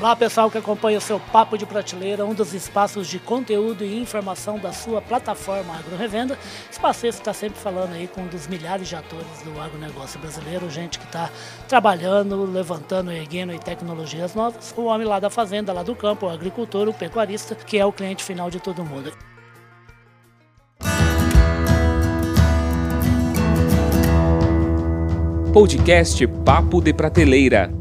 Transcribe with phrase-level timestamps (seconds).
[0.00, 4.00] Olá pessoal que acompanha o seu Papo de Prateleira, um dos espaços de conteúdo e
[4.00, 6.38] informação da sua plataforma Agro Revenda.
[6.70, 10.20] Espaço esse que está sempre falando aí com um dos milhares de atores do agronegócio
[10.20, 11.28] brasileiro, gente que está
[11.66, 14.72] trabalhando, levantando, erguendo e tecnologias novas.
[14.76, 17.92] O homem lá da fazenda, lá do campo, o agricultor, o pecuarista, que é o
[17.92, 19.12] cliente final de todo mundo.
[25.52, 27.77] Podcast Papo de Prateleira.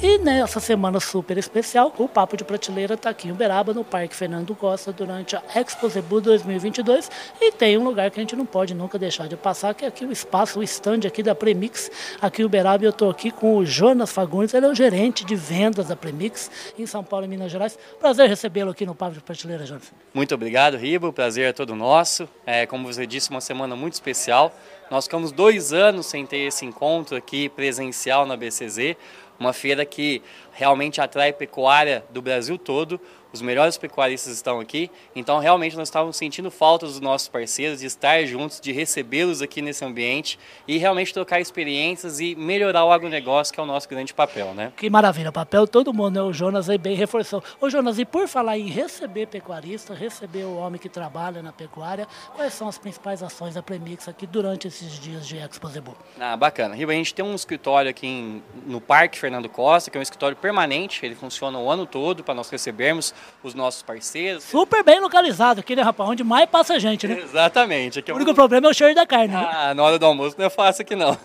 [0.00, 4.14] E nessa semana super especial, o Papo de Prateleira está aqui em Uberaba, no Parque
[4.14, 7.10] Fernando Costa, durante a Expo Zebu 2022.
[7.40, 9.88] E tem um lugar que a gente não pode nunca deixar de passar, que é
[9.88, 11.90] aqui o espaço, o stand aqui da Premix,
[12.22, 12.84] aqui em Uberaba.
[12.84, 16.48] Eu estou aqui com o Jonas Fagundes, ele é o gerente de vendas da Premix
[16.78, 17.76] em São Paulo e Minas Gerais.
[17.98, 19.92] Prazer recebê-lo aqui no Papo de Prateleira, Jonas.
[20.14, 21.12] Muito obrigado, Ribo.
[21.12, 22.28] Prazer é todo nosso.
[22.46, 24.54] É, como você disse, uma semana muito especial.
[24.92, 28.96] Nós ficamos dois anos sem ter esse encontro aqui presencial na BCZ
[29.38, 33.00] uma feira que realmente atrai pecuária do Brasil todo.
[33.38, 37.86] Os melhores pecuaristas estão aqui, então realmente nós estávamos sentindo falta dos nossos parceiros, de
[37.86, 43.54] estar juntos, de recebê-los aqui nesse ambiente e realmente trocar experiências e melhorar o agronegócio,
[43.54, 44.72] que é o nosso grande papel, né?
[44.76, 46.22] Que maravilha, o papel todo mundo, né?
[46.22, 47.40] O Jonas aí bem reforçou.
[47.60, 52.08] Ô Jonas, e por falar em receber pecuarista, receber o homem que trabalha na pecuária,
[52.34, 55.96] quais são as principais ações da Premix aqui durante esses dias de Expo Zebu?
[56.18, 56.74] Ah, bacana.
[56.74, 60.02] Riba, a gente tem um escritório aqui em, no Parque Fernando Costa, que é um
[60.02, 64.44] escritório permanente, ele funciona o ano todo para nós recebermos os nossos parceiros.
[64.44, 66.10] Super bem localizado aqui, né, rapaz?
[66.10, 67.20] Onde mais passa gente, né?
[67.20, 67.98] Exatamente.
[67.98, 69.50] Aqui é o único problema é o cheiro da carne, né?
[69.50, 71.16] Ah, na hora do almoço não é fácil aqui não.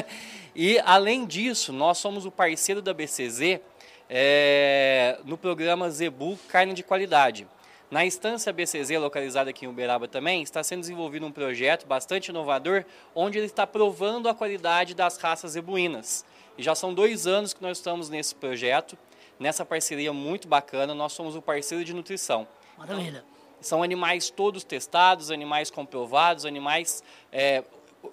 [0.54, 3.60] e além disso, nós somos o parceiro da BCZ
[4.08, 7.46] é, no programa Zebu Carne de Qualidade.
[7.90, 12.84] Na instância BCZ, localizada aqui em Uberaba também, está sendo desenvolvido um projeto bastante inovador,
[13.14, 16.22] onde ele está provando a qualidade das raças zebuínas.
[16.58, 18.98] E já são dois anos que nós estamos nesse projeto,
[19.38, 20.94] nessa parceria muito bacana.
[20.94, 22.46] Nós somos o parceiro de nutrição.
[22.76, 23.24] Maravilha.
[23.60, 27.64] São animais todos testados, animais comprovados, animais é,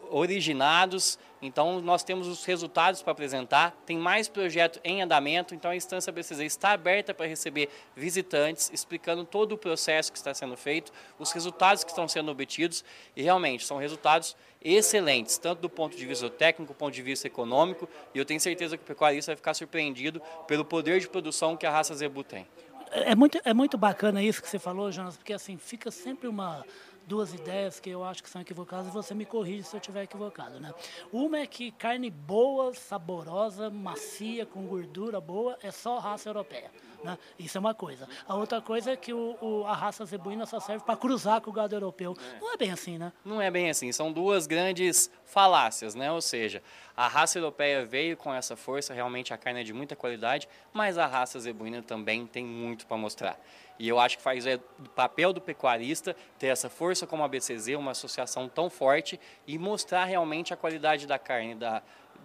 [0.10, 1.20] originados.
[1.46, 3.72] Então, nós temos os resultados para apresentar.
[3.86, 5.54] Tem mais projeto em andamento.
[5.54, 10.34] Então, a instância BCZ está aberta para receber visitantes, explicando todo o processo que está
[10.34, 12.84] sendo feito, os resultados que estão sendo obtidos.
[13.16, 17.28] E, realmente, são resultados excelentes, tanto do ponto de vista técnico, do ponto de vista
[17.28, 17.88] econômico.
[18.14, 21.66] E eu tenho certeza que o pecuarista vai ficar surpreendido pelo poder de produção que
[21.66, 22.48] a raça Zebu tem.
[22.92, 26.66] É muito, é muito bacana isso que você falou, Jonas, porque assim, fica sempre uma
[27.08, 30.04] duas ideias que eu acho que são equivocadas e você me corrige se eu estiver
[30.04, 30.74] equivocado, né?
[31.12, 36.72] Uma é que carne boa, saborosa, macia, com gordura boa, é só raça europeia.
[37.04, 37.18] Né?
[37.38, 38.10] Isso é uma coisa.
[38.28, 41.52] A outra coisa é que o, o, a raça zebuína só serve para cruzar com
[41.52, 42.18] o gado europeu.
[42.36, 42.40] É.
[42.40, 43.14] Não é bem assim, né?
[43.24, 43.92] Não é bem assim.
[43.92, 46.12] São duas grandes falácias, né?
[46.12, 46.64] Ou seja,
[46.98, 50.98] a raça europeia veio com essa força, realmente a carne é de muita qualidade, mas
[50.98, 53.40] a raça zebuína também tem muito para mostrar.
[53.78, 57.28] E eu acho que faz é, o papel do pecuarista ter essa força como a
[57.28, 61.82] BCZ, uma associação tão forte, e mostrar realmente a qualidade da carne, da,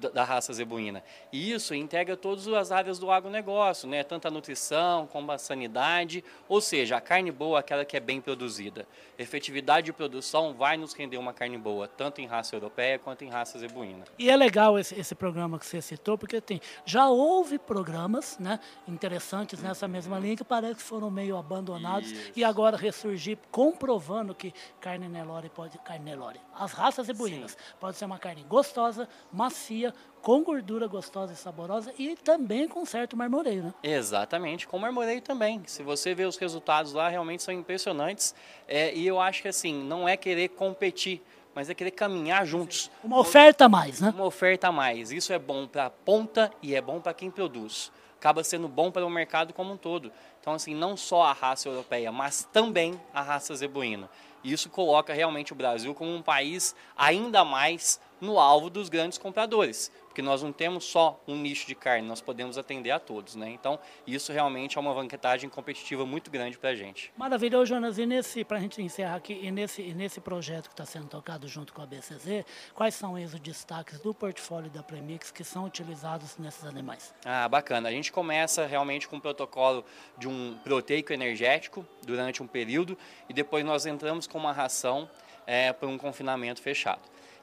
[0.09, 1.03] da raça zebuína.
[1.33, 4.03] E isso integra todas as áreas do agronegócio, né?
[4.03, 8.00] tanto a nutrição como a sanidade, ou seja, a carne boa é aquela que é
[8.00, 8.87] bem produzida.
[9.19, 13.28] Efetividade de produção vai nos render uma carne boa, tanto em raça europeia quanto em
[13.28, 14.05] raça zebuína.
[14.19, 18.59] E é legal esse, esse programa que você citou, porque tem, já houve programas né,
[18.89, 22.33] interessantes nessa mesma linha que parece que foram meio abandonados isso.
[22.37, 25.78] e agora ressurgir comprovando que carne Nelore pode...
[25.78, 27.59] Carne Nelore, as raças zebuínas, Sim.
[27.78, 29.90] pode ser uma carne gostosa, macia,
[30.23, 33.75] com gordura gostosa e saborosa e também com certo marmoreio, né?
[33.83, 35.62] Exatamente, com marmoreio também.
[35.67, 38.34] Se você vê os resultados lá, realmente são impressionantes.
[38.69, 41.23] É, e eu acho que assim, não é querer competir,
[41.55, 42.91] mas é querer caminhar juntos.
[43.03, 44.12] Uma oferta a mais, né?
[44.15, 45.11] Uma oferta a mais.
[45.11, 47.91] Isso é bom para a ponta e é bom para quem produz.
[48.19, 50.12] Acaba sendo bom para o mercado como um todo.
[50.41, 54.11] Então, assim, não só a raça europeia, mas também a raça zebuína.
[54.43, 59.19] E isso coloca realmente o Brasil como um país ainda mais no alvo dos grandes
[59.19, 63.37] compradores, porque nós não temos só um nicho de carne, nós podemos atender a todos,
[63.37, 63.48] né?
[63.48, 67.12] Então, isso realmente é uma vantagem competitiva muito grande para a gente.
[67.16, 70.72] Maravilha, Jonas, e nesse, para a gente encerrar aqui, e nesse, e nesse projeto que
[70.72, 75.30] está sendo tocado junto com a BCZ, quais são os destaques do portfólio da Premix
[75.30, 77.15] que são utilizados nesses animais?
[77.24, 77.89] Ah, bacana.
[77.89, 79.84] A gente começa realmente com um protocolo
[80.18, 82.98] de um proteico energético durante um período
[83.28, 85.09] e depois nós entramos com uma ração
[85.47, 87.03] é, para um confinamento fechado.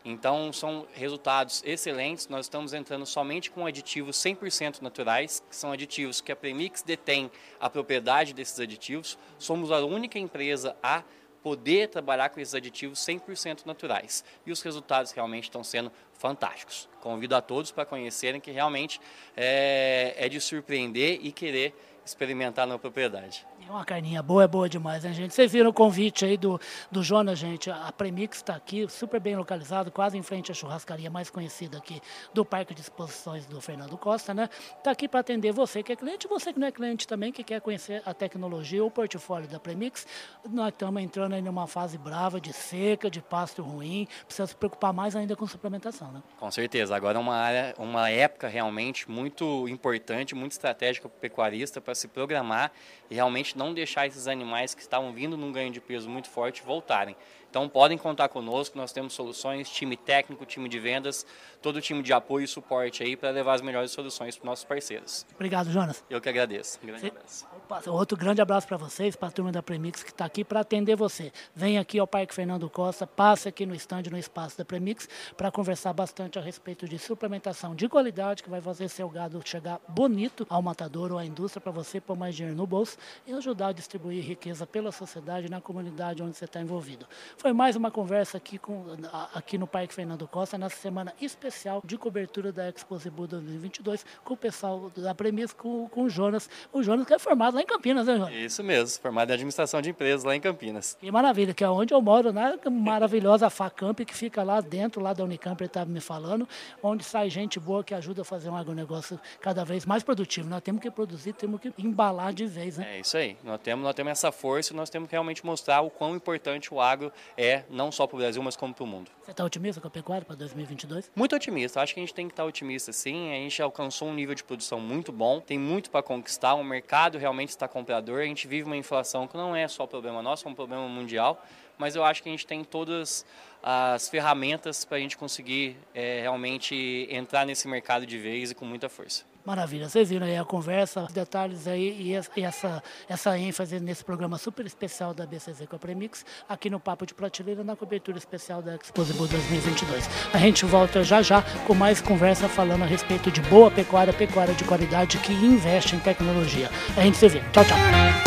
[0.09, 2.29] Então, são resultados excelentes.
[2.29, 7.29] Nós estamos entrando somente com aditivos 100% naturais, que são aditivos que a Premix detém
[7.59, 9.17] a propriedade desses aditivos.
[9.37, 11.03] Somos a única empresa a
[11.43, 14.23] poder trabalhar com esses aditivos 100% naturais.
[14.45, 16.87] E os resultados realmente estão sendo fantásticos.
[17.01, 19.01] Convido a todos para conhecerem que realmente
[19.35, 21.75] é, é de surpreender e querer
[22.05, 23.45] experimentar na propriedade.
[23.67, 25.33] É uma carninha boa, é boa demais, né, gente?
[25.33, 26.57] Vocês viram o convite aí do,
[26.89, 27.69] do Jonas, gente.
[27.69, 32.01] A Premix está aqui, super bem localizado, quase em frente à churrascaria mais conhecida aqui
[32.33, 34.47] do Parque de Exposições do Fernando Costa, né?
[34.77, 37.43] Está aqui para atender você que é cliente, você que não é cliente também, que
[37.43, 40.07] quer conhecer a tecnologia, o portfólio da Premix.
[40.49, 44.93] Nós estamos entrando aí numa fase brava de seca, de pasto ruim, precisa se preocupar
[44.93, 46.23] mais ainda com suplementação, né?
[46.39, 46.95] Com certeza.
[46.95, 51.93] Agora é uma área, uma época realmente muito importante, muito estratégica para o pecuarista para
[51.93, 52.71] se programar
[53.11, 56.63] e realmente não deixar esses animais que estavam vindo num ganho de peso muito forte
[56.63, 57.15] voltarem.
[57.49, 61.25] Então podem contar conosco, nós temos soluções, time técnico, time de vendas,
[61.61, 64.45] todo o time de apoio e suporte aí para levar as melhores soluções para os
[64.45, 65.25] nossos parceiros.
[65.33, 66.03] Obrigado, Jonas.
[66.09, 66.77] Eu que agradeço.
[66.83, 67.47] Um grande abraço.
[67.87, 70.95] Outro grande abraço para vocês, para a turma da Premix que está aqui para atender
[70.95, 71.31] você.
[71.55, 75.49] Vem aqui ao Parque Fernando Costa, passe aqui no estande, no espaço da Premix, para
[75.49, 80.45] conversar bastante a respeito de suplementação de qualidade, que vai fazer seu gado chegar bonito
[80.49, 83.71] ao matador ou à indústria para você pôr mais dinheiro no bolso e ajudar a
[83.71, 87.07] distribuir riqueza pela sociedade na comunidade onde você está envolvido.
[87.37, 88.85] Foi mais uma conversa aqui, com,
[89.33, 94.33] aqui no Parque Fernando Costa, nessa semana especial de cobertura da Expo Zebu 2022, com
[94.33, 96.49] o pessoal da Premix, com, com o Jonas.
[96.73, 98.33] O Jonas que é formado lá em Campinas, né, Jonas?
[98.35, 100.97] Isso mesmo, formado em administração de empresas lá em Campinas.
[100.99, 105.13] Que maravilha, que é onde eu moro, na maravilhosa Facamp, que fica lá dentro, lá
[105.13, 106.47] da Unicamp, ele estava me falando,
[106.83, 110.49] onde sai gente boa que ajuda a fazer um agronegócio cada vez mais produtivo.
[110.49, 112.97] Nós temos que produzir, temos que embalar de vez, né?
[112.97, 113.36] É isso aí.
[113.43, 116.73] Nós temos, nós temos essa força e nós temos que realmente mostrar o quão importante
[116.73, 119.11] o agro é não só para o Brasil, mas como para o mundo.
[119.23, 121.11] Você está otimista com a pecuária para 2022?
[121.15, 121.81] Muito otimista.
[121.81, 123.31] Acho que a gente tem que estar tá otimista, sim.
[123.31, 126.53] A gente alcançou um nível de produção muito bom, tem muito para conquistar.
[126.55, 128.21] O mercado realmente está comprador.
[128.21, 131.43] A gente vive uma inflação que não é só problema nosso, é um problema mundial.
[131.77, 133.25] Mas eu acho que a gente tem todas
[133.61, 138.65] as ferramentas para a gente conseguir é, realmente entrar nesse mercado de vez e com
[138.65, 139.25] muita força.
[139.47, 144.37] Maravilha, vocês viram aí a conversa, os detalhes aí e essa, essa ênfase nesse programa
[144.37, 148.61] super especial da BCZ com a Premix, aqui no Papo de Prateleira, na cobertura especial
[148.61, 150.09] da Exposibu 2022.
[150.33, 154.53] A gente volta já já com mais conversa falando a respeito de boa pecuária, pecuária
[154.53, 156.69] de qualidade que investe em tecnologia.
[156.97, 157.39] A gente se vê.
[157.53, 158.26] Tchau, tchau.